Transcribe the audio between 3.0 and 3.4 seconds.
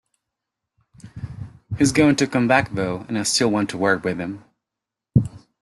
and I